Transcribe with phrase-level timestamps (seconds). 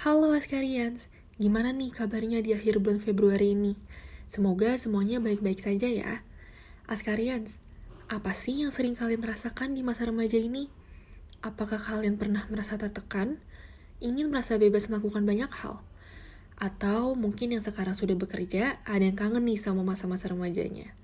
[0.00, 3.76] Askarians, gimana nih kabarnya di akhir bulan Februari ini?
[4.32, 6.24] Semoga semuanya baik-baik saja ya.
[6.88, 7.60] Askarians,
[8.08, 10.72] apa sih yang sering kalian rasakan di masa remaja ini?
[11.44, 13.36] Apakah kalian pernah merasa tertekan?
[14.00, 15.84] Ingin merasa bebas melakukan banyak hal?
[16.56, 20.96] Atau mungkin yang sekarang sudah bekerja, ada yang kangen nih sama masa-masa remajanya.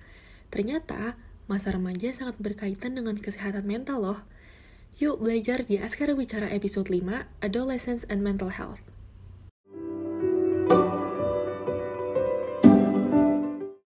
[0.49, 1.13] Ternyata,
[1.45, 4.19] masa remaja sangat berkaitan dengan kesehatan mental loh.
[4.97, 8.81] Yuk belajar di Askara Bicara episode 5, Adolescence and Mental Health.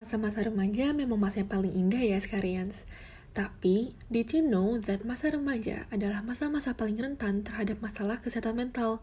[0.03, 2.84] Masa-masa remaja memang masa yang paling indah ya Skarians.
[3.31, 8.99] Tapi, did you know that masa remaja adalah masa-masa paling rentan terhadap masalah kesehatan mental?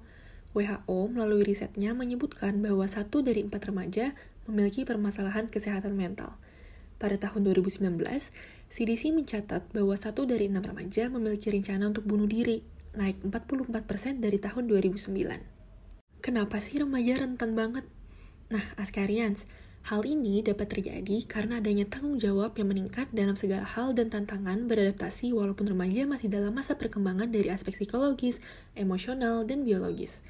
[0.52, 4.12] WHO melalui risetnya menyebutkan bahwa satu dari empat remaja
[4.44, 6.36] memiliki permasalahan kesehatan mental.
[6.96, 7.80] Pada tahun 2019,
[8.70, 12.62] CDC mencatat bahwa satu dari enam remaja memiliki rencana untuk bunuh diri,
[12.94, 16.20] naik 44% dari tahun 2009.
[16.24, 17.84] Kenapa sih remaja rentan banget?
[18.48, 19.44] Nah, Askarians,
[19.84, 24.64] Hal ini dapat terjadi karena adanya tanggung jawab yang meningkat dalam segala hal dan tantangan
[24.64, 28.40] beradaptasi walaupun remaja masih dalam masa perkembangan dari aspek psikologis,
[28.72, 30.24] emosional, dan biologis.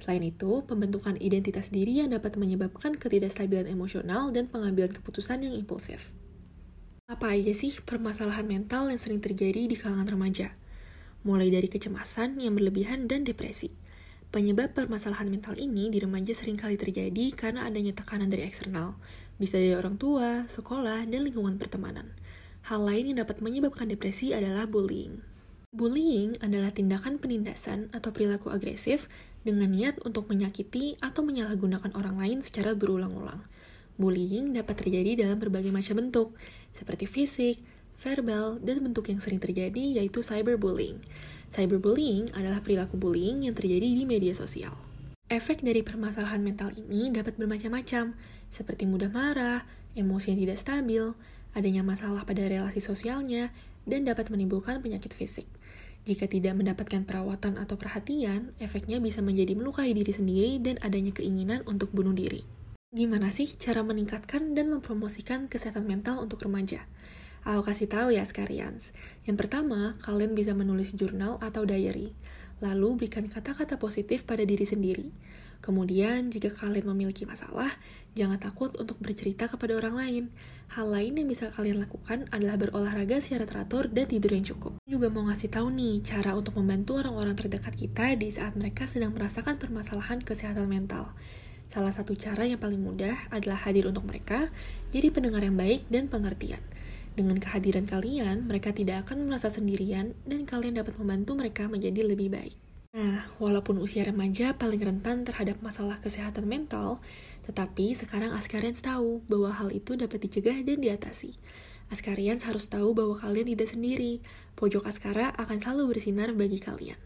[0.00, 6.10] Selain itu, pembentukan identitas diri yang dapat menyebabkan ketidakstabilan emosional dan pengambilan keputusan yang impulsif.
[7.06, 10.56] Apa aja sih permasalahan mental yang sering terjadi di kalangan remaja?
[11.22, 13.70] Mulai dari kecemasan yang berlebihan dan depresi
[14.30, 18.94] Penyebab permasalahan mental ini di remaja sering kali terjadi karena adanya tekanan dari eksternal,
[19.42, 22.14] bisa dari orang tua, sekolah, dan lingkungan pertemanan.
[22.70, 25.18] Hal lain yang dapat menyebabkan depresi adalah bullying.
[25.74, 29.10] Bullying adalah tindakan penindasan atau perilaku agresif
[29.46, 33.40] dengan niat untuk menyakiti atau menyalahgunakan orang lain secara berulang-ulang.
[34.00, 36.28] Bullying dapat terjadi dalam berbagai macam bentuk,
[36.72, 37.60] seperti fisik,
[38.00, 41.04] verbal, dan bentuk yang sering terjadi yaitu cyberbullying.
[41.52, 44.72] Cyberbullying adalah perilaku bullying yang terjadi di media sosial.
[45.30, 48.18] Efek dari permasalahan mental ini dapat bermacam-macam,
[48.50, 49.62] seperti mudah marah,
[49.94, 51.04] emosi yang tidak stabil,
[51.54, 53.54] adanya masalah pada relasi sosialnya,
[53.86, 55.46] dan dapat menimbulkan penyakit fisik.
[56.10, 61.62] Jika tidak mendapatkan perawatan atau perhatian, efeknya bisa menjadi melukai diri sendiri dan adanya keinginan
[61.70, 62.42] untuk bunuh diri.
[62.90, 66.82] Gimana sih cara meningkatkan dan mempromosikan kesehatan mental untuk remaja?
[67.46, 68.82] Aku kasih tahu ya sekalian.
[69.22, 72.10] Yang pertama, kalian bisa menulis jurnal atau diary.
[72.58, 75.14] Lalu berikan kata-kata positif pada diri sendiri.
[75.60, 77.68] Kemudian, jika kalian memiliki masalah,
[78.16, 80.24] jangan takut untuk bercerita kepada orang lain.
[80.72, 84.80] Hal lain yang bisa kalian lakukan adalah berolahraga secara teratur dan tidur yang cukup.
[84.88, 89.12] Juga mau ngasih tahu nih cara untuk membantu orang-orang terdekat kita di saat mereka sedang
[89.12, 91.12] merasakan permasalahan kesehatan mental.
[91.70, 94.50] Salah satu cara yang paling mudah adalah hadir untuk mereka,
[94.90, 96.58] jadi pendengar yang baik dan pengertian.
[97.14, 102.32] Dengan kehadiran kalian, mereka tidak akan merasa sendirian dan kalian dapat membantu mereka menjadi lebih
[102.32, 102.69] baik.
[102.90, 106.98] Nah, walaupun usia remaja paling rentan terhadap masalah kesehatan mental,
[107.46, 111.38] tetapi sekarang Askarians tahu bahwa hal itu dapat dicegah dan diatasi.
[111.90, 114.22] Askarians harus tahu bahwa kalian tidak sendiri.
[114.58, 116.98] Pojok Askara akan selalu bersinar bagi kalian.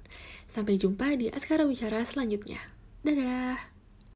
[0.49, 2.61] Sampai jumpa di Askara Wicara selanjutnya.
[3.05, 3.74] Dadah!